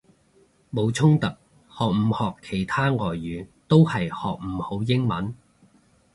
[0.73, 5.35] 冇衝突，學唔學其他外語都係學唔好英文！